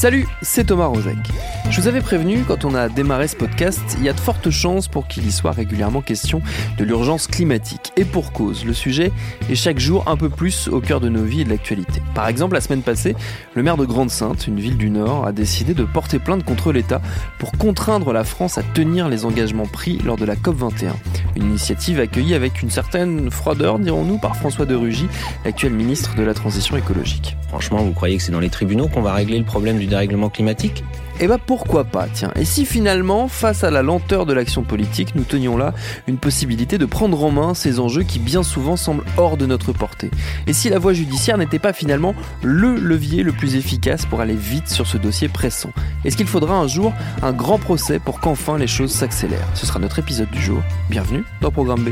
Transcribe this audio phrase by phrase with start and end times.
[0.00, 1.18] Salut, c'est Thomas Rozek.
[1.68, 4.48] Je vous avais prévenu, quand on a démarré ce podcast, il y a de fortes
[4.48, 6.40] chances pour qu'il y soit régulièrement question
[6.78, 7.79] de l'urgence climatique.
[7.96, 9.12] Et pour cause, le sujet
[9.50, 12.00] est chaque jour un peu plus au cœur de nos vies et de l'actualité.
[12.14, 13.16] Par exemple, la semaine passée,
[13.54, 17.02] le maire de Grande-Sainte, une ville du Nord, a décidé de porter plainte contre l'État
[17.38, 20.92] pour contraindre la France à tenir les engagements pris lors de la COP21.
[21.36, 25.08] Une initiative accueillie avec une certaine froideur, dirons-nous, par François de Rugy,
[25.44, 27.36] l'actuel ministre de la Transition écologique.
[27.48, 30.30] Franchement, vous croyez que c'est dans les tribunaux qu'on va régler le problème du dérèglement
[30.30, 30.84] climatique?
[31.22, 32.32] Eh bah pourquoi pas, tiens.
[32.34, 35.74] Et si finalement, face à la lenteur de l'action politique, nous tenions là
[36.06, 39.72] une possibilité de prendre en main ces enjeux qui bien souvent semblent hors de notre
[39.74, 40.10] portée
[40.46, 44.34] Et si la voie judiciaire n'était pas finalement le levier le plus efficace pour aller
[44.34, 45.72] vite sur ce dossier pressant?
[46.06, 49.48] Est-ce qu'il faudra un jour un grand procès pour qu'enfin les choses s'accélèrent?
[49.52, 50.62] Ce sera notre épisode du jour.
[50.88, 51.90] Bienvenue dans Programme B.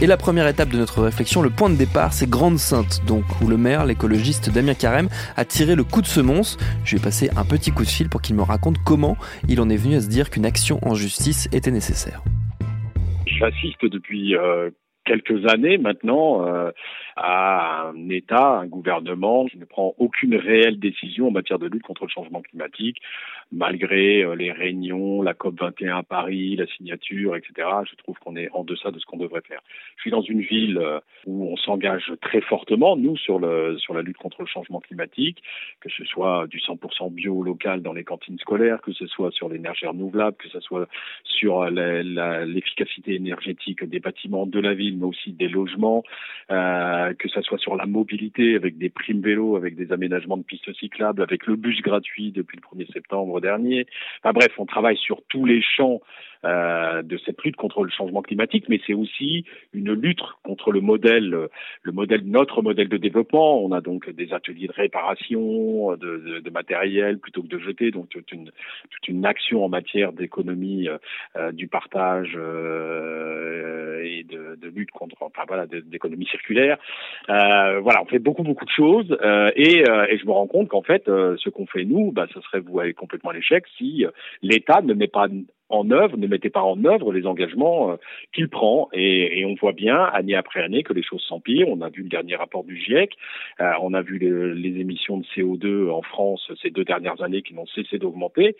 [0.00, 3.24] Et la première étape de notre réflexion, le point de départ, c'est Grande Sainte, donc
[3.42, 6.56] où le maire, l'écologiste Damien Carême, a tiré le coup de semonce.
[6.84, 9.16] Je vais passer un petit coup de fil pour qu'il me raconte comment
[9.48, 12.22] il en est venu à se dire qu'une action en justice était nécessaire.
[13.26, 14.70] J'assiste depuis euh,
[15.04, 16.70] quelques années maintenant euh,
[17.20, 21.82] à un État, un gouvernement qui ne prend aucune réelle décision en matière de lutte
[21.82, 22.98] contre le changement climatique,
[23.50, 27.68] malgré euh, les réunions, la COP 21 à Paris, la signature, etc.
[27.90, 29.60] Je trouve qu'on est en deçà de ce qu'on devrait faire.
[29.96, 34.18] Je suis dans une ville euh, où on s'engage très fortement, nous, sur, la lutte
[34.18, 35.42] contre le changement climatique,
[35.80, 39.48] que ce soit du 100% bio local dans les cantines scolaires, que ce soit sur
[39.48, 40.86] l'énergie renouvelable, que ce soit
[41.24, 46.04] sur l'efficacité énergétique des bâtiments de la ville, mais aussi des logements,
[46.50, 50.42] euh, que ce soit sur la mobilité avec des primes vélos, avec des aménagements de
[50.42, 53.86] pistes cyclables, avec le bus gratuit depuis le 1er septembre dernier.
[54.22, 56.00] Enfin bref, on travaille sur tous les champs
[56.44, 60.80] euh, de cette lutte contre le changement climatique, mais c'est aussi une lutte contre le
[60.80, 61.48] modèle,
[61.82, 63.62] le modèle, notre modèle de développement.
[63.62, 67.90] On a donc des ateliers de réparation de, de, de matériel plutôt que de jeter,
[67.90, 68.50] donc toute une,
[68.90, 70.88] toute une action en matière d'économie
[71.36, 76.78] euh, du partage euh, et de, de, lutte contre, enfin voilà, d'économie circulaire.
[77.28, 80.68] Euh, voilà, on fait beaucoup beaucoup de choses euh, et, et, je me rends compte
[80.68, 84.04] qu'en fait, ce qu'on fait nous, bah, ce serait vouer complètement l'échec si
[84.42, 85.28] l'État ne met pas
[85.68, 87.96] en œuvre, ne mettez pas en œuvre les engagements euh,
[88.32, 88.88] qu'il prend.
[88.92, 91.68] Et, et, on voit bien, année après année, que les choses s'empirent.
[91.68, 93.12] On a vu le dernier rapport du GIEC,
[93.60, 97.42] euh, on a vu les, les, émissions de CO2 en France ces deux dernières années
[97.42, 98.56] qui n'ont cessé d'augmenter.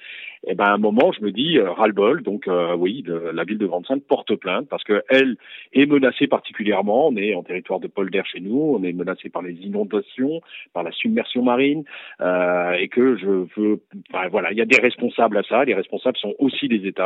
[0.47, 3.59] Et ben à un moment, je me dis, euh, ras-le-bol, donc euh, oui, la ville
[3.59, 5.37] de Grande-Sainte porte plainte parce qu'elle
[5.73, 7.09] est menacée particulièrement.
[7.09, 10.41] On est en territoire de polder chez nous, on est menacé par les inondations,
[10.73, 11.85] par la submersion marine,
[12.21, 13.81] et que je veux...
[14.13, 15.65] Enfin, voilà, il y a des responsables à ça.
[15.65, 16.98] Les responsables sont aussi des États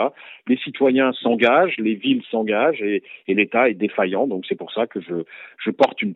[0.47, 4.27] les citoyens s'engagent, les villes s'engagent et, l'État est défaillant.
[4.27, 6.15] Donc c'est pour ça que je, porte une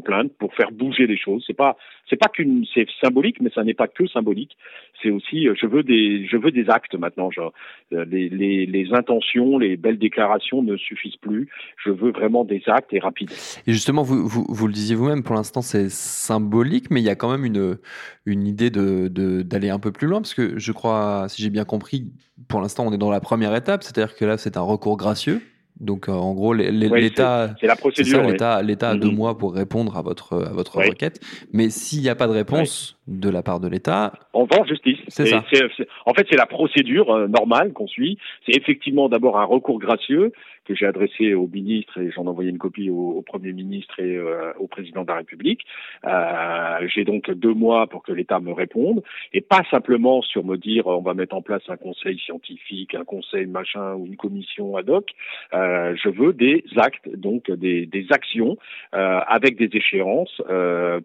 [0.00, 1.44] plainte pour faire bouger les choses.
[1.46, 1.76] C'est pas
[2.08, 4.56] c'est pas qu'une c'est symbolique, mais ça n'est pas que symbolique.
[5.02, 7.30] C'est aussi je veux des je veux des actes maintenant.
[7.30, 7.52] Genre,
[7.92, 11.48] euh, les, intentions, les belles déclarations ne suffisent plus.
[11.84, 13.30] Je veux vraiment des actes et rapides.
[13.66, 17.30] Et justement, vous, le disiez vous-même, pour l'instant c'est symbolique, mais il y a quand
[17.36, 17.78] même
[18.26, 22.06] une idée d'aller un peu plus loin parce que je crois, si j'ai bien compris,
[22.48, 25.40] pour l'instant on est dans la première étape, c'est-à-dire que là, c'est un recours gracieux.
[25.80, 27.54] Donc, euh, en gros, l'État.
[27.62, 29.14] L'État, a deux mm-hmm.
[29.14, 31.20] mois pour répondre à votre à votre requête.
[31.52, 34.64] Mais s'il n'y a pas de réponse de la part de l'État, on va en
[34.64, 34.98] justice.
[35.06, 35.44] C'est ça.
[36.04, 38.18] en fait, c'est la procédure euh, normale qu'on suit.
[38.44, 40.32] C'est effectivement d'abord un recours gracieux
[40.68, 44.16] que j'ai adressé au ministre et j'en ai envoyé une copie au, Premier ministre et
[44.16, 45.62] euh, au Président de la République.
[46.04, 50.56] Euh, j'ai donc deux mois pour que l'État me réponde et pas simplement sur me
[50.56, 54.76] dire on va mettre en place un conseil scientifique, un conseil machin ou une commission
[54.76, 55.10] ad hoc.
[55.54, 58.56] Euh, je veux des actes, donc des, actions
[58.92, 60.40] avec des échéances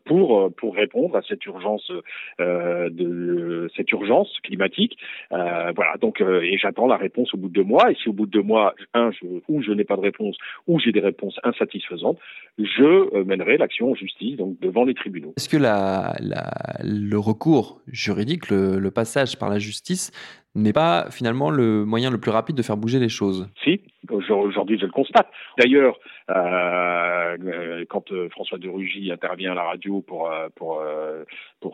[0.06, 1.92] pour pour répondre à cette urgence
[2.40, 4.98] de cette urgence climatique.
[5.32, 8.26] voilà donc et j'attends la réponse au bout de deux mois et si au bout
[8.26, 10.36] de deux mois un je, ou je n'ai pas de réponse
[10.68, 12.20] ou j'ai des réponses insatisfaisantes,
[12.58, 15.34] je mènerai l'action en justice donc devant les tribunaux.
[15.38, 16.52] Est-ce que la, la,
[16.84, 20.12] le recours juridique, le, le passage par la justice
[20.56, 23.50] n'est pas finalement le moyen le plus rapide de faire bouger les choses?
[23.64, 25.28] Si, aujourd'hui je le constate.
[25.58, 31.24] D'ailleurs, euh, quand euh, François de Rugy intervient à la radio pour euh, euh,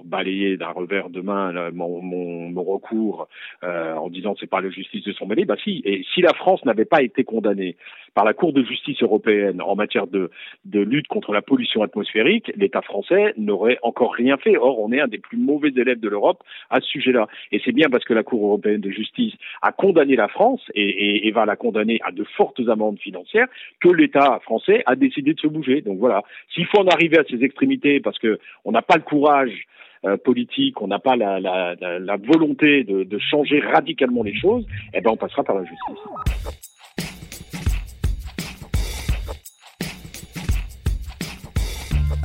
[0.03, 3.27] balayer d'un revers de main mon, recours
[3.63, 5.81] en disant c'est pas la justice de son mêlée, bah si.
[5.85, 7.77] Et si la France n'avait pas été condamnée
[8.13, 10.29] par la Cour de justice européenne en matière de
[10.65, 14.57] de lutte contre la pollution atmosphérique, l'État français n'aurait encore rien fait.
[14.57, 17.27] Or, on est un des plus mauvais élèves de l'Europe à ce sujet-là.
[17.51, 21.27] Et c'est bien parce que la Cour européenne de justice a condamné la France et,
[21.27, 23.48] et, va la condamner à de fortes amendes financières
[23.80, 25.81] que l'État français a décidé de se bouger.
[25.81, 26.21] Donc voilà,
[26.54, 29.68] s'il faut en arriver à ces extrémités parce que on n'a pas le courage
[30.06, 34.36] euh, politique, on n'a pas la, la, la, la volonté de, de, changer radicalement les
[34.36, 36.58] choses, eh ben on passera par la justice.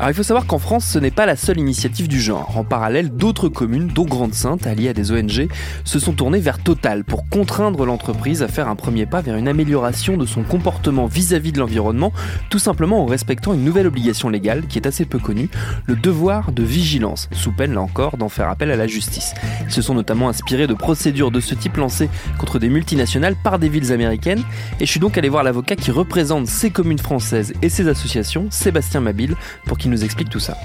[0.05, 2.59] Alors il faut savoir qu'en France, ce n'est pas la seule initiative du genre.
[2.59, 5.49] En parallèle, d'autres communes, dont Grande-Sainte, alliées à des ONG,
[5.85, 9.49] se sont tournées vers Total pour contraindre l'entreprise à faire un premier pas vers une
[9.49, 12.13] amélioration de son comportement vis-à-vis de l'environnement,
[12.51, 15.49] tout simplement en respectant une nouvelle obligation légale qui est assez peu connue,
[15.87, 19.33] le devoir de vigilance, sous peine là encore d'en faire appel à la justice.
[19.65, 23.59] Ils se sont notamment inspirés de procédures de ce type lancées contre des multinationales par
[23.59, 24.43] des villes américaines,
[24.81, 28.49] et je suis donc allé voir l'avocat qui représente ces communes françaises et ces associations,
[28.51, 29.35] Sébastien Mabille,
[29.65, 30.57] pour qui explique tout ça.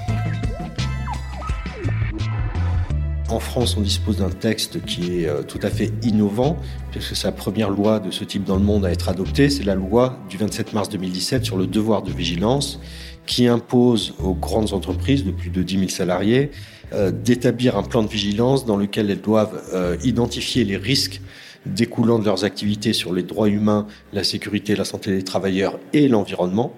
[3.30, 6.56] En France, on dispose d'un texte qui est euh, tout à fait innovant,
[6.90, 9.50] puisque c'est la première loi de ce type dans le monde à être adoptée.
[9.50, 12.80] C'est la loi du 27 mars 2017 sur le devoir de vigilance,
[13.26, 16.50] qui impose aux grandes entreprises de plus de 10 000 salariés
[16.92, 21.20] euh, d'établir un plan de vigilance dans lequel elles doivent euh, identifier les risques
[21.66, 26.08] découlant de leurs activités sur les droits humains, la sécurité, la santé des travailleurs et
[26.08, 26.74] l'environnement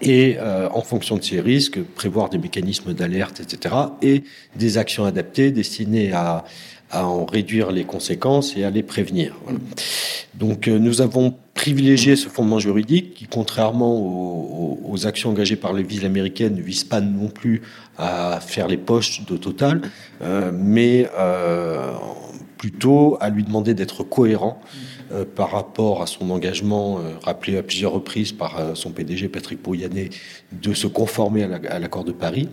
[0.00, 4.24] et euh, en fonction de ces risques, prévoir des mécanismes d'alerte, etc., et
[4.56, 6.44] des actions adaptées destinées à,
[6.90, 9.34] à, en réduire les conséquences et à les prévenir.
[10.34, 15.72] Donc euh, nous avons privilégié ce fondement juridique qui, contrairement aux, aux, actions engagées par
[15.72, 17.62] les villes américaines, ne vise pas non plus
[17.98, 19.82] à faire les poches de Total,
[20.22, 21.92] euh, mais euh,
[22.62, 24.60] plutôt à lui demander d'être cohérent.
[25.12, 29.28] Euh, par rapport à son engagement, euh, rappelé à plusieurs reprises par euh, son PDG
[29.28, 30.10] Patrick Pouyanné,
[30.52, 32.48] de se conformer à l'accord de Paris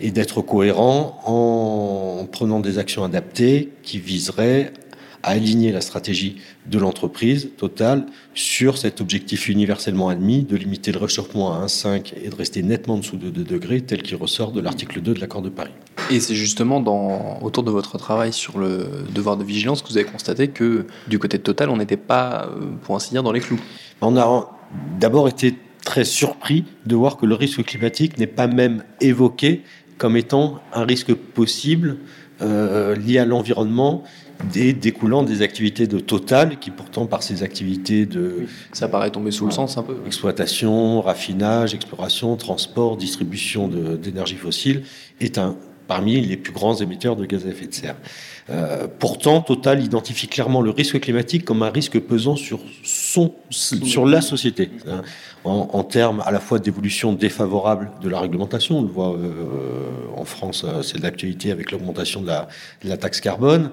[0.00, 4.72] et d'être cohérent en prenant des actions adaptées qui viseraient
[5.24, 6.36] à aligner la stratégie
[6.66, 8.04] de l'entreprise totale
[8.34, 12.94] sur cet objectif universellement admis de limiter le réchauffement à 1,5 et de rester nettement
[12.94, 15.72] en dessous de 2 degrés, tel qu'il ressort de l'article 2 de l'accord de Paris.
[16.10, 19.96] Et c'est justement dans, autour de votre travail sur le devoir de vigilance que vous
[19.96, 23.32] avez constaté que du côté de Total, on n'était pas, euh, pour ainsi dire, dans
[23.32, 23.60] les clous.
[24.02, 24.50] On a
[25.00, 25.56] d'abord été
[25.86, 29.62] très surpris de voir que le risque climatique n'est pas même évoqué
[29.96, 31.96] comme étant un risque possible
[32.42, 34.02] euh, lié à l'environnement
[34.52, 38.36] des, découlant des activités de Total, qui pourtant par ses activités de...
[38.40, 39.96] Oui, ça paraît tomber sous le sens un peu.
[40.06, 44.82] Exploitation, raffinage, exploration, transport, distribution d'énergie fossile,
[45.20, 45.56] est un,
[45.86, 47.96] parmi les plus grands émetteurs de gaz à effet de serre.
[48.50, 52.60] Euh, pourtant, Total identifie clairement le risque climatique comme un risque pesant sur,
[54.06, 55.00] la société, hein,
[55.44, 60.26] en, termes à la fois d'évolution défavorable de la réglementation, on le voit euh, en
[60.26, 62.48] France, euh, c'est d'actualité avec l'augmentation de la,
[62.84, 63.70] de taxe carbone,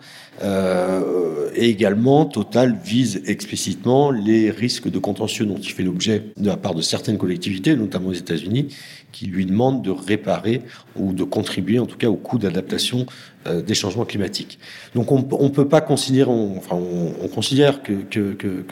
[1.53, 6.57] et également Total vise explicitement les risques de contentieux dont il fait l'objet de la
[6.57, 8.73] part de certaines collectivités, notamment aux États-Unis,
[9.11, 10.61] qui lui demandent de réparer
[10.95, 13.05] ou de contribuer en tout cas au coût d'adaptation
[13.45, 14.57] des changements climatiques.
[14.95, 17.93] Donc on ne peut pas considérer, on, enfin on, on considère que,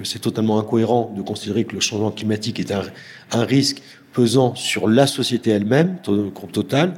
[0.04, 3.82] c'est totalement incohérent de considérer que le changement climatique est un, risque
[4.14, 5.98] pesant sur la société elle-même,
[6.34, 6.94] groupe total,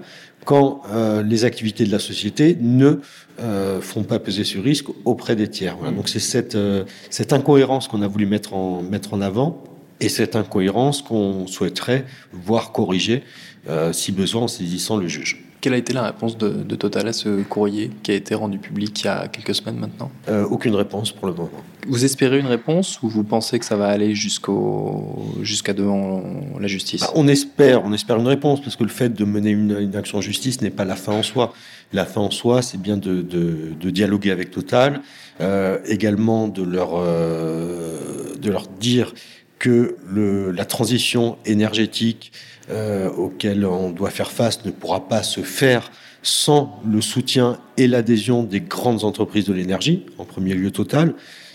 [0.45, 2.99] quand euh, les activités de la société ne
[3.39, 5.77] euh, font pas peser ce risque auprès des tiers.
[5.95, 9.63] Donc c'est cette, euh, cette incohérence qu'on a voulu mettre en, mettre en avant
[10.01, 13.23] et cette incohérence qu'on souhaiterait voir corriger,
[13.69, 15.45] euh, si besoin, en saisissant le juge.
[15.61, 18.99] Quelle a été la réponse de, Total à ce courrier qui a été rendu public
[19.01, 21.51] il y a quelques semaines maintenant euh, Aucune réponse pour le moment.
[21.87, 26.23] Vous espérez une réponse ou vous pensez que ça va aller jusqu'au jusqu'à devant
[26.59, 29.51] la justice bah, On espère, on espère une réponse parce que le fait de mener
[29.51, 31.53] une, action en justice n'est pas la fin en soi.
[31.93, 35.01] La fin en soi, c'est bien de, de, dialoguer avec Total,
[35.41, 39.13] euh, également de leur euh, de leur dire
[39.61, 42.31] que le, la transition énergétique
[42.71, 45.91] euh, auquel on doit faire face ne pourra pas se faire
[46.23, 51.13] sans le soutien et l'adhésion des grandes entreprises de l'énergie, en premier lieu Total.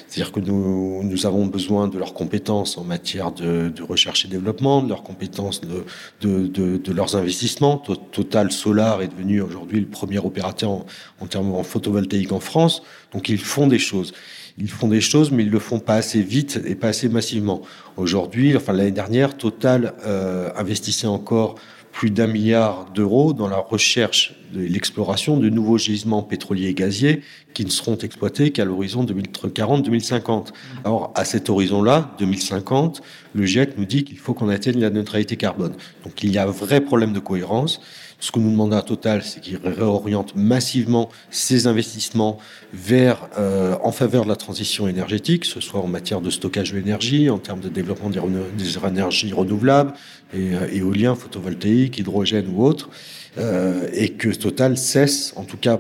[0.09, 4.29] C'est-à-dire que nous, nous, avons besoin de leurs compétences en matière de, de recherche et
[4.29, 5.85] développement, de leurs compétences, de,
[6.21, 7.77] de, de, leurs investissements.
[8.13, 10.87] Total Solar est devenu aujourd'hui le premier opérateur en,
[11.21, 12.83] en termes en photovoltaïque en France.
[13.13, 14.13] Donc ils font des choses.
[14.59, 17.61] Ils font des choses, mais ils le font pas assez vite et pas assez massivement.
[17.97, 21.57] Aujourd'hui, enfin l'année dernière, Total euh, investissait encore
[21.97, 27.23] plus d'un milliard d'euros dans la recherche et l'exploration de nouveaux gisements pétroliers et gaziers
[27.55, 30.49] qui ne seront exploités qu'à l'horizon 2040-2050.
[30.85, 33.01] Alors, à cet horizon-là, 2050,
[33.35, 35.75] le GIEC nous dit qu'il faut qu'on atteigne la neutralité carbone.
[36.05, 37.81] Donc, il y a un vrai problème de cohérence.
[38.19, 42.39] Ce que nous demandons à Total, c'est qu'il réoriente massivement ses investissements
[42.73, 46.73] vers, euh, en faveur de la transition énergétique, que ce soit en matière de stockage
[46.73, 49.93] de l'énergie, en termes de développement des, énergies renouvelables,
[50.35, 52.91] euh, éolien, photovoltaïque, hydrogène ou autre,
[53.39, 55.79] euh, et que Total cesse, en tout cas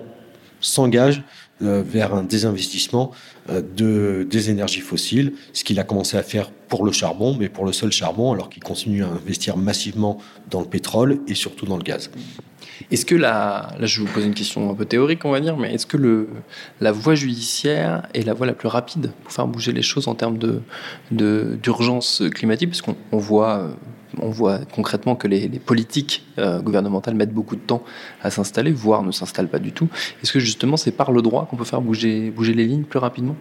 [0.60, 1.22] s'engage
[1.62, 3.10] euh, vers un désinvestissement
[3.48, 7.64] de, des énergies fossiles, ce qu'il a commencé à faire pour le charbon, mais pour
[7.64, 10.18] le seul charbon, alors qu'il continue à investir massivement
[10.50, 12.10] dans le pétrole et surtout dans le gaz.
[12.90, 15.56] Est-ce que la, là je vous pose une question un peu théorique on va dire,
[15.56, 16.28] mais est-ce que
[16.80, 20.14] la voie judiciaire est la voie la plus rapide pour faire bouger les choses en
[20.14, 20.38] termes
[21.10, 22.70] d'urgence climatique?
[22.70, 23.70] Parce qu'on on voit
[24.20, 27.82] on voit concrètement que les, politiques euh, gouvernementales mettent beaucoup de temps
[28.22, 29.88] à s'installer, voire ne s'installent pas du tout.
[30.22, 33.36] Est-ce que justement c'est par le droit qu'on peut faire bouger, les lignes plus rapidement?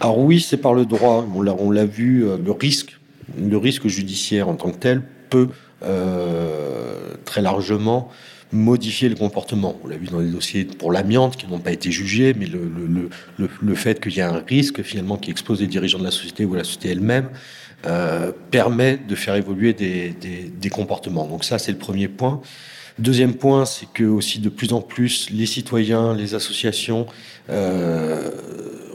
[0.00, 1.26] Alors oui, c'est par le droit.
[1.34, 5.48] On l'a vu, euh, le risque judiciaire en tant que tel peut
[5.82, 8.10] euh, très largement
[8.52, 9.78] modifier le comportement.
[9.84, 12.60] On l'a vu dans les dossiers pour l'amiante qui n'ont pas été jugés, mais le,
[12.60, 16.04] le, le, le fait qu'il y a un risque finalement qui expose les dirigeants de
[16.04, 17.28] la société ou la société elle-même
[17.86, 21.26] euh, permet de faire évoluer des, des, des comportements.
[21.26, 22.40] Donc ça, c'est le premier point.
[22.98, 27.06] Deuxième point, c'est que aussi de plus en plus les citoyens, les associations
[27.50, 28.30] euh,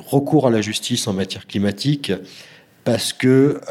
[0.08, 2.12] recourent à la justice en matière climatique
[2.84, 3.62] parce que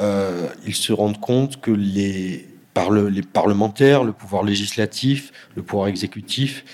[0.67, 5.89] ils se rendent compte que les, par le, les parlementaires, le pouvoir législatif, le pouvoir
[5.89, 6.65] exécutif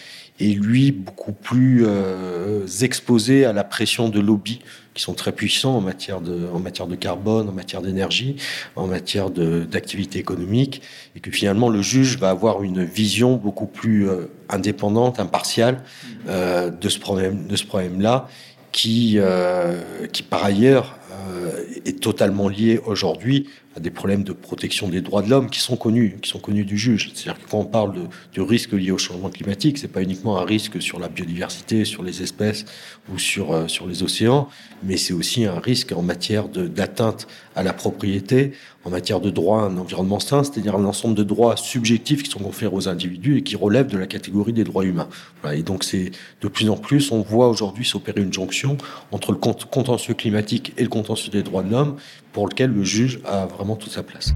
[0.41, 4.61] est lui beaucoup plus euh, exposé à la pression de lobbies
[4.95, 8.37] qui sont très puissants en matière de, en matière de carbone, en matière d'énergie,
[8.75, 10.83] en matière d'activité économique,
[11.17, 15.83] et que finalement le juge va avoir une vision beaucoup plus euh, indépendante, impartiale
[16.29, 18.29] euh, de ce problème, de ce problème-là,
[18.73, 20.99] qui, euh, qui par ailleurs
[21.31, 23.49] euh, est totalement lié aujourd'hui
[23.79, 26.79] des problèmes de protection des droits de l'homme qui sont connus, qui sont connus du
[26.79, 27.11] juge.
[27.15, 30.39] C'est-à-dire que quand on parle de, du risque lié au changement climatique, c'est pas uniquement
[30.39, 32.65] un risque sur la biodiversité, sur les espèces
[33.13, 34.49] ou sur euh, sur les océans,
[34.83, 38.53] mais c'est aussi un risque en matière d'atteinte à la propriété,
[38.85, 42.31] en matière de droit à un environnement sain, c'est-à-dire un ensemble de droits subjectifs qui
[42.31, 45.09] sont conférés aux individus et qui relèvent de la catégorie des droits humains.
[45.53, 48.77] Et donc c'est de plus en plus, on voit aujourd'hui s'opérer une jonction
[49.13, 51.97] entre le contentieux climatique et le contentieux des droits de l'homme,
[52.33, 54.33] pour lequel le juge a vraiment toute sa place.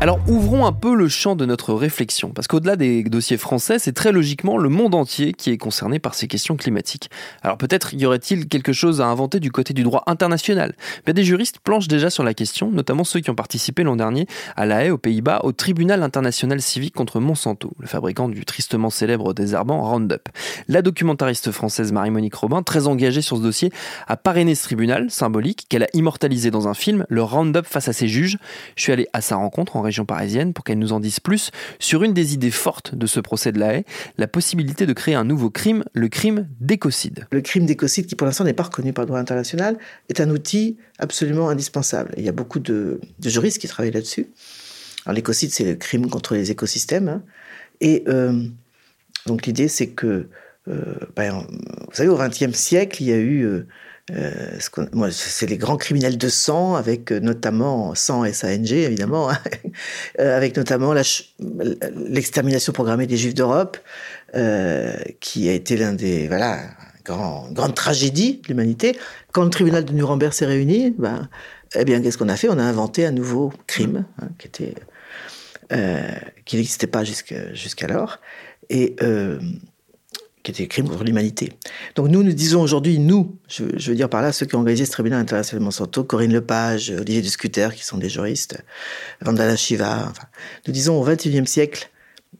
[0.00, 3.92] Alors ouvrons un peu le champ de notre réflexion, parce qu'au-delà des dossiers français, c'est
[3.92, 7.10] très logiquement le monde entier qui est concerné par ces questions climatiques.
[7.42, 10.76] Alors peut-être y aurait-il quelque chose à inventer du côté du droit international.
[11.08, 14.28] Mais des juristes planchent déjà sur la question, notamment ceux qui ont participé l'an dernier
[14.54, 18.90] à La Haye aux Pays-Bas au tribunal international civique contre Monsanto, le fabricant du tristement
[18.90, 20.28] célèbre désherbant Roundup.
[20.68, 23.72] La documentariste française Marie-Monique Robin, très engagée sur ce dossier,
[24.06, 27.92] a parrainé ce tribunal symbolique qu'elle a immortalisé dans un film, le Roundup face à
[27.92, 28.38] ses juges.
[28.76, 31.50] Je suis allé à sa rencontre en région parisienne pour qu'elle nous en dise plus
[31.78, 33.84] sur une des idées fortes de ce procès de la haie,
[34.16, 37.26] la possibilité de créer un nouveau crime, le crime d'écocide.
[37.30, 39.78] Le crime d'écocide, qui pour l'instant n'est pas reconnu par le droit international,
[40.08, 42.12] est un outil absolument indispensable.
[42.16, 44.28] il y a beaucoup de, juristes qui travaillent là-dessus.
[45.04, 47.08] Alors l'écocide, c'est le crime contre les écosystèmes.
[47.08, 47.22] Hein.
[47.80, 48.44] Et euh,
[49.26, 50.28] donc l'idée, c'est que,
[50.68, 53.66] euh, ben, vous savez, au XXe siècle, il y a eu euh,
[54.10, 54.58] euh,
[55.10, 59.38] c'est les grands criminels de sang, avec euh, notamment sang SANG évidemment, hein,
[60.20, 60.94] euh, avec notamment
[61.38, 63.78] l'extermination programmée des Juifs d'Europe,
[64.34, 66.60] euh, qui a été l'un des voilà
[67.04, 68.98] grand, grande tragédie de l'humanité.
[69.32, 71.28] Quand le tribunal de Nuremberg s'est réuni, ben,
[71.74, 72.48] Eh bien, qu'est-ce qu'on a fait?
[72.48, 74.74] On a inventé un nouveau crime hein, qui était
[76.46, 78.20] qui n'existait pas jusqu'alors
[78.70, 79.38] et euh,
[80.42, 81.52] qui était crime contre l'humanité.
[81.94, 84.84] Donc nous, nous disons aujourd'hui, nous, je, veux dire par là ceux qui ont organisé
[84.84, 88.62] ce tribunal international Monsanto, Corinne Lepage, Olivier Duscuter, qui sont des juristes,
[89.20, 90.12] Vandana Shiva,
[90.66, 91.90] nous disons au XXIe siècle,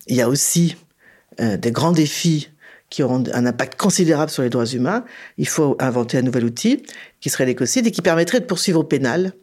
[0.06, 0.76] il y a aussi
[1.40, 2.50] euh, des grands défis
[2.90, 5.04] qui auront un impact considérable sur les droits humains.
[5.36, 6.84] Il faut inventer un nouvel outil
[7.20, 9.34] qui serait l'écocide et qui permettrait de poursuivre au pénal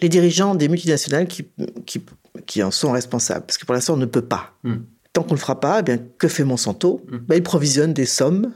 [0.00, 3.44] les dirigeants des multinationales qui en sont responsables.
[3.44, 4.54] Parce que pour l'instant, on ne peut pas.
[4.62, 4.76] Hmm.
[5.18, 7.16] Tant qu'on ne le fera pas, eh bien, que fait Monsanto hmm.
[7.26, 8.52] ben, Il provisionne des sommes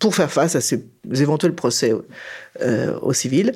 [0.00, 1.92] pour faire face à ces éventuels procès
[2.60, 3.52] euh, aux civils.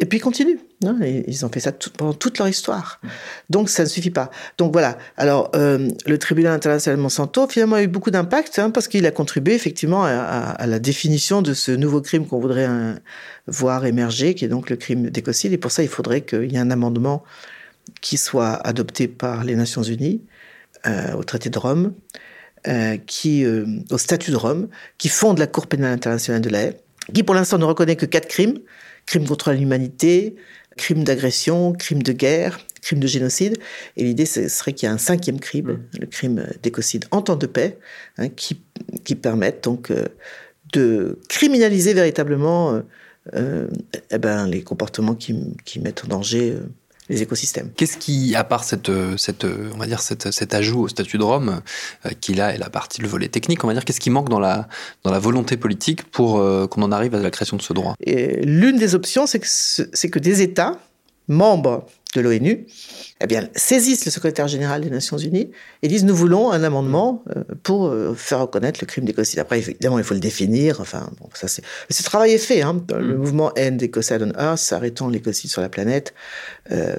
[0.00, 0.58] Et puis ils continuent.
[0.84, 3.00] Hein, ils ont fait ça pendant toute leur histoire.
[3.48, 4.32] Donc ça ne suffit pas.
[4.58, 4.98] Donc voilà.
[5.16, 9.12] Alors euh, le tribunal international Monsanto finalement a eu beaucoup d'impact hein, parce qu'il a
[9.12, 12.98] contribué effectivement à, la définition de ce nouveau crime qu'on voudrait hein,
[13.46, 15.52] voir émerger, qui est donc le crime d'écocide.
[15.52, 17.22] Et pour ça, il faudrait qu'il y ait un amendement
[18.00, 20.22] qui soit adopté par les Nations Unies
[20.86, 21.94] euh, au traité de Rome,
[22.66, 23.44] euh, qui
[23.90, 26.80] au statut de Rome, qui fonde la Cour pénale internationale de la haie,
[27.12, 28.58] qui pour l'instant ne reconnaît que quatre crimes
[29.06, 30.36] crime contre l'humanité,
[30.76, 33.58] crime d'agression, crime de guerre, crime de génocide.
[33.96, 35.98] Et l'idée serait qu'il y ait un cinquième crime, mmh.
[36.00, 37.78] le crime d'écocide en temps de paix,
[38.18, 38.60] hein, qui,
[39.04, 40.06] qui permette donc euh,
[40.72, 42.80] de criminaliser véritablement euh,
[43.34, 43.68] euh,
[44.10, 46.56] eh ben, les comportements qui, qui, mettent en danger
[47.08, 47.70] les écosystèmes.
[47.76, 51.22] Qu'est-ce qui, à part cette, cette, on va dire cette, cet ajout au statut de
[51.22, 51.60] Rome,
[52.06, 54.28] euh, qui là est la partie, le volet technique, on va dire, qu'est-ce qui manque
[54.28, 54.68] dans la,
[55.02, 57.94] dans la volonté politique pour euh, qu'on en arrive à la création de ce droit?
[58.06, 60.78] L'une des options, c'est que, c'est que des États
[61.28, 62.66] membres de l'ONU,
[63.20, 65.50] eh bien, saisissent le secrétaire général des Nations Unies
[65.82, 69.38] et disent nous voulons un amendement euh, pour euh, faire reconnaître le crime d'écocide.
[69.38, 70.80] Après, évidemment, il faut le définir.
[70.80, 71.62] Enfin, bon, ça c'est.
[71.90, 72.62] Ce travail est fait.
[72.62, 72.82] Hein.
[72.90, 73.16] Le mm.
[73.16, 76.14] mouvement End Ecocide on Earth, arrêtons l'écocide sur la planète.
[76.70, 76.96] Euh,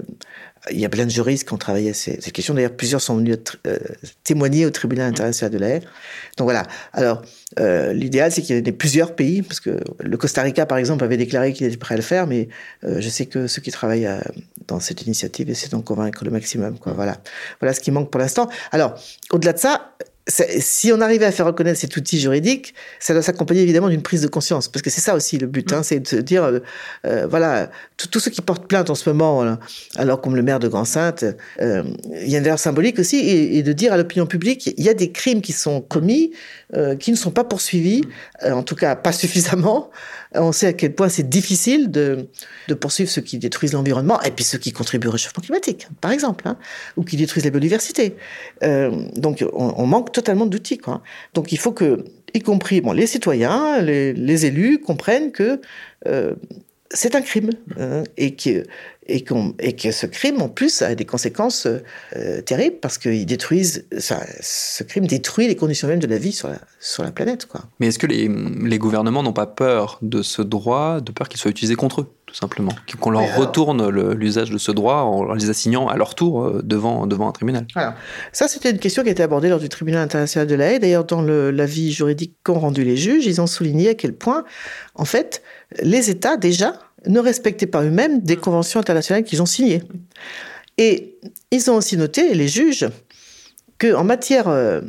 [0.72, 2.54] il y a plein de juristes qui ont travaillé ces, ces questions.
[2.54, 3.78] D'ailleurs, plusieurs sont venus euh,
[4.24, 5.80] témoigner au tribunal international de la haie.
[6.38, 6.64] Donc voilà.
[6.94, 7.22] Alors,
[7.60, 11.04] euh, l'idéal, c'est qu'il y ait plusieurs pays, parce que le Costa Rica, par exemple,
[11.04, 12.50] avait déclaré qu'il était prêt à le faire, mais
[12.84, 14.10] euh, je sais que ceux qui travaillent
[14.68, 16.78] dans cette initiative essaient d'en convaincre le maximum.
[16.80, 16.94] Quoi.
[16.94, 17.18] Voilà.
[17.60, 18.50] voilà ce qui manque pour l'instant.
[18.72, 18.96] Alors,
[19.32, 19.96] au-delà de ça,
[20.28, 24.22] si on arrivait à faire reconnaître cet outil juridique, ça doit s'accompagner évidemment d'une prise
[24.22, 26.60] de conscience, parce que c'est ça aussi le but, hein, c'est de se dire, euh,
[27.06, 29.58] euh, voilà, tous ceux qui portent plainte en ce moment,
[29.98, 31.26] alors comme le maire de Grand-Sainte,
[31.62, 31.84] euh,
[32.22, 34.90] il y a une valeur symbolique aussi, et, de dire à l'opinion publique, il y
[34.90, 36.32] a des crimes qui sont commis,
[37.00, 38.02] qui ne sont pas poursuivis,
[38.44, 39.92] en tout cas pas suffisamment,
[40.38, 42.28] on sait à quel point c'est difficile de,
[42.80, 46.48] poursuivre ceux qui détruisent l'environnement et puis ceux qui contribuent au réchauffement climatique, par exemple,
[46.48, 46.58] hein,
[46.98, 48.16] ou qui détruisent la biodiversité.
[48.64, 50.80] Euh, donc on, manque totalement d'outils.
[51.34, 55.62] Donc il faut que, y compris bon, les citoyens, les, élus, comprennent que
[56.08, 56.34] euh,
[56.90, 58.64] c'est un crime hein, et que
[59.08, 59.24] et,
[59.60, 64.84] et, que ce crime en plus a des conséquences euh, terribles parce qu'ils détruisent ce
[64.84, 67.62] crime détruit les conditions même de la vie sur la, sur la planète quoi.
[67.80, 71.40] Mais est-ce que les, les gouvernements n'ont pas peur de ce droit, de peur qu'il
[71.40, 72.08] soit utilisé contre eux?
[72.36, 76.44] Tout simplement, qu'on leur retourne l'usage de ce droit en les assignant à leur tour
[76.44, 77.66] euh, devant devant un tribunal.
[77.76, 77.94] Alors,
[78.34, 80.80] ça c'était une question qui a été abordée lors du tribunal international de la haie.
[80.80, 84.44] D'ailleurs dans l'avis juridique qu'ont rendu les juges, ils ont souligné à quel point
[84.96, 85.44] en fait
[85.82, 86.74] les États déjà
[87.08, 89.82] ne respectaient pas eux-mêmes des conventions internationales qu'ils ont signées.
[90.78, 91.18] Et
[91.52, 92.90] ils ont aussi noté, les juges,
[93.80, 94.82] qu'en matière euh,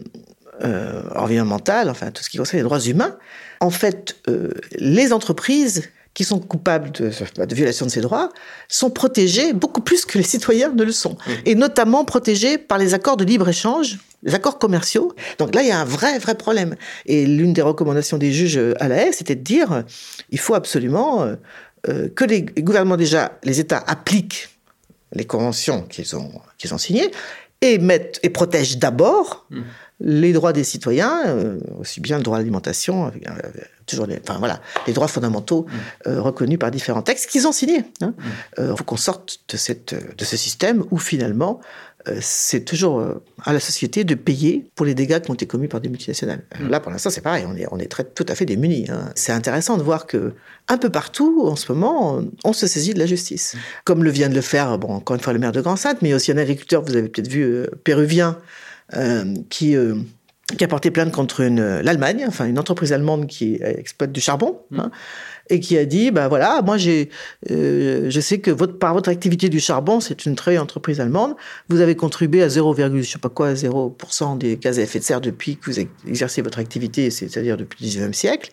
[0.65, 3.17] euh, environnementale, enfin tout ce qui concerne les droits humains,
[3.61, 7.11] en fait, euh, les entreprises qui sont coupables de,
[7.45, 8.31] de, violation de ces droits
[8.69, 11.19] sont protégées beaucoup plus que les citoyens ne le sont.
[11.45, 15.15] Et notamment protégées par les accords de libre-échange, les accords commerciaux.
[15.37, 16.75] Donc là, il y a un vrai, vrai problème.
[17.05, 19.85] Et l'une des recommandations des juges à la haie, c'était de dire,
[20.31, 21.37] il faut absolument
[21.87, 24.49] euh, que les gouvernements déjà, les États appliquent
[25.13, 27.11] les conventions qu'ils ont, qu'ils ont signées
[27.61, 29.61] et, mettent, et protègent d'abord mmh.
[29.99, 33.11] Les droits des citoyens, euh, aussi bien le droit à l'alimentation, euh,
[33.87, 35.67] toujours les, enfin voilà, les droits fondamentaux
[36.07, 36.19] mmh.
[36.19, 37.85] reconnus par différents textes qu'ils ont signés.
[38.01, 38.15] Il hein.
[38.59, 38.77] mmh.
[38.77, 41.61] faut qu'on sorte de, cette, de ce système où finalement
[42.09, 45.47] euh, c'est toujours euh, à la société de payer pour les dégâts qui ont été
[45.47, 46.43] commis par des multinationales.
[46.61, 46.69] Mm.
[46.69, 48.87] Là, pour l'instant, c'est pareil, on est, on est très, tout à fait démunis.
[48.91, 49.11] Hein.
[49.15, 50.33] C'est intéressant de voir que
[50.69, 53.55] un peu partout, en ce moment, on se saisit de la justice.
[53.55, 53.59] Mm.
[53.85, 56.15] Comme le vient de le faire, bon, encore une fois, le maire de Grand-Sainte, mais
[56.15, 58.39] aussi un agriculteur, vous avez peut-être vu, euh, péruvien,
[59.51, 59.77] qui
[60.57, 64.61] qui a porté plainte contre l'Allemagne, enfin une entreprise allemande qui exploite du charbon.
[64.71, 64.81] Mmh.
[64.81, 64.91] Hein,
[65.49, 67.11] et qui a dit ben voilà moi j'ai
[67.51, 71.35] euh, je sais que votre par votre activité du charbon c'est une très entreprise allemande
[71.69, 75.05] vous avez contribué à 0, je sais pas quoi 0% des gaz à effet de
[75.05, 78.51] serre depuis que vous exercez votre activité c'est-à-dire depuis le 19e siècle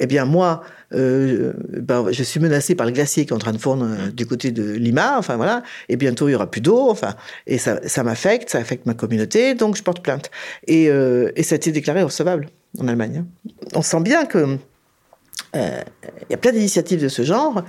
[0.00, 3.52] eh bien moi euh, ben, je suis menacé par le glacier qui est en train
[3.52, 6.60] de fondre euh, du côté de Lima, enfin voilà, et bientôt il y aura plus
[6.60, 7.14] d'eau, enfin,
[7.46, 10.30] et ça, ça m'affecte, ça affecte ma communauté, donc je porte plainte.
[10.66, 13.24] Et, euh, ça a été déclaré recevable en Allemagne.
[13.24, 13.50] Hein.
[13.74, 14.58] On sent bien que
[15.54, 17.64] il y a plein d'initiatives de ce genre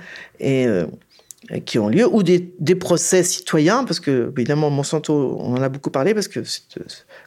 [1.64, 5.68] qui ont lieu ou des, des, procès citoyens parce que évidemment Monsanto on en a
[5.68, 6.40] beaucoup parlé parce que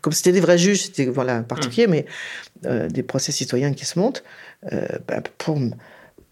[0.02, 1.92] comme c'était des vrais juges c'était voilà particulier mmh.
[1.92, 2.06] mais
[2.66, 4.24] euh, des procès citoyens qui se montent
[4.72, 5.58] ben, pour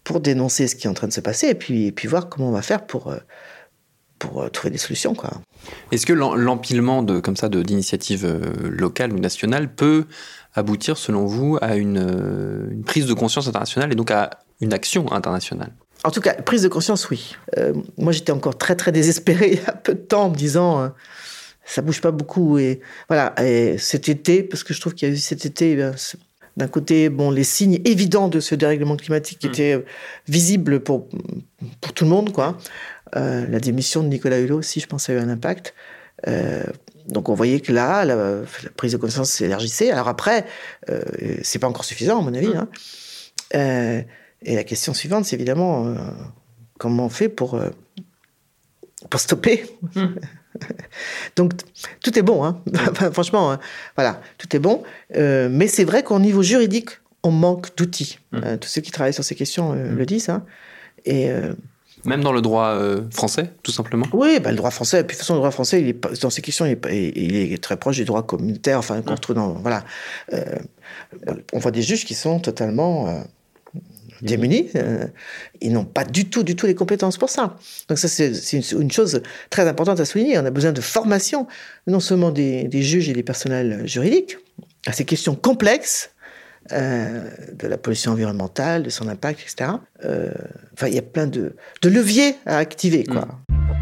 [0.04, 2.28] pour dénoncer ce qui est en train de se passer et puis et puis voir
[2.28, 3.14] comment on va faire pour
[4.18, 5.30] pour trouver des solutions quoi.
[5.90, 8.26] Est-ce que l'empilement de comme ça d'initiatives
[8.62, 10.04] locales ou nationales peut
[10.54, 14.72] aboutir, selon vous, à une, euh, une, prise de conscience internationale et donc à une
[14.72, 15.72] action internationale?
[16.04, 17.36] En tout cas, prise de conscience, oui.
[17.58, 20.36] Euh, moi, j'étais encore très, très désespéré il y a peu de temps en me
[20.36, 20.80] disant.
[20.80, 20.88] Euh,
[21.66, 25.10] ça bouge pas beaucoup et voilà et cet été parce que je trouve qu'il y
[25.12, 25.90] a eu cet été eh
[26.56, 29.52] d'un côté bon les signes évidents de ce dérèglement climatique qui mmh.
[29.52, 29.84] étaient
[30.26, 31.06] visibles pour
[31.80, 32.58] pour tout le monde quoi
[33.14, 35.74] la démission de Nicolas Hulot aussi je pense a eu un impact
[37.10, 38.42] donc on voyait que là, la,
[38.76, 39.90] prise de conscience s'élargissait.
[39.90, 40.46] Alors après,
[40.88, 41.00] euh,
[41.42, 42.48] c'est pas encore suffisant à mon avis.
[42.48, 42.56] Mmh.
[42.56, 42.68] Hein.
[43.54, 44.02] Euh,
[44.42, 45.94] et la question suivante, c'est évidemment euh,
[46.78, 47.70] comment on fait pour euh,
[49.08, 49.64] pour stopper.
[49.94, 50.06] Mmh.
[51.36, 51.52] Donc
[52.02, 52.60] tout est bon, hein.
[52.66, 53.12] Mmh.
[53.12, 53.58] franchement,
[53.96, 54.82] voilà, tout est bon.
[55.14, 56.90] mais c'est vrai qu'au niveau juridique,
[57.22, 58.18] on manque d'outils.
[58.32, 60.28] tous ceux qui travaillent sur ces questions le disent.
[60.28, 60.44] Hein.
[61.04, 61.30] Et
[62.04, 64.06] même dans le droit euh, français, tout simplement?
[64.12, 65.04] Oui, bah, le droit français.
[65.04, 67.36] Puis, de toute façon, le droit français, il est, dans ces questions, il est, il
[67.36, 68.78] est, très proche du droit communautaire.
[68.78, 69.52] Enfin, qu'on retrouve dans.
[69.52, 69.84] Voilà.
[70.32, 70.44] Euh,
[71.52, 73.08] on voit des juges qui sont totalement.
[73.08, 73.20] Euh,
[74.22, 74.70] démunis,
[75.60, 77.56] ils n'ont pas du tout, du tout les compétences pour ça.
[77.88, 80.38] Donc ça, c'est une, chose très importante à souligner.
[80.38, 81.46] On a besoin de formation,
[81.86, 84.36] non seulement des, juges et des personnels juridiques,
[84.86, 86.10] à ces questions complexes,
[86.72, 89.70] euh, de la pollution environnementale, de son impact, etc.
[90.04, 90.30] Euh,
[90.74, 93.26] enfin, il y a plein de, de leviers à activer, quoi.
[93.48, 93.79] Mm.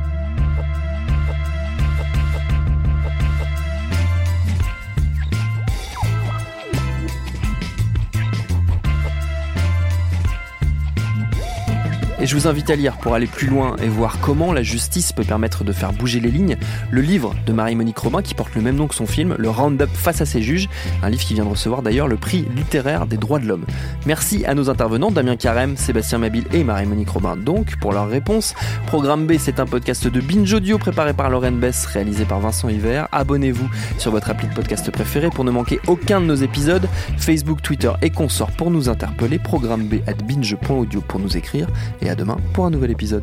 [12.20, 15.12] Et je vous invite à lire pour aller plus loin et voir comment la justice
[15.12, 16.56] peut permettre de faire bouger les lignes,
[16.90, 19.88] le livre de Marie-Monique Robin qui porte le même nom que son film, Le Roundup
[19.94, 20.68] face à ses juges,
[21.04, 23.64] un livre qui vient de recevoir d'ailleurs le prix littéraire des droits de l'homme.
[24.04, 28.54] Merci à nos intervenants, Damien Carême, Sébastien Mabille et Marie-Monique Robin donc pour leur réponse.
[28.86, 32.68] Programme B, c'est un podcast de Binge Audio préparé par Lorraine Bess, réalisé par Vincent
[32.68, 33.06] Hiver.
[33.12, 36.88] Abonnez-vous sur votre appli de podcast préféré pour ne manquer aucun de nos épisodes.
[37.16, 39.38] Facebook, Twitter et consorts pour nous interpeller.
[39.38, 41.68] Programme B at binge.audio pour nous écrire.
[42.08, 43.22] Et à demain pour un nouvel épisode.